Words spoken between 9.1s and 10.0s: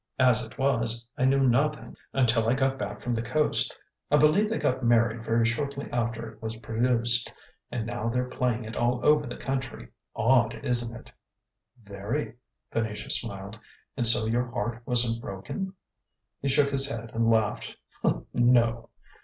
the country.